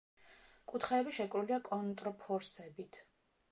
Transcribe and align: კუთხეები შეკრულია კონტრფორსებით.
კუთხეები 0.73 1.13
შეკრულია 1.17 1.61
კონტრფორსებით. 1.69 3.01